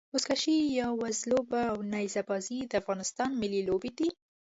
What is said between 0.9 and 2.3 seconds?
وزلوبه او نيزه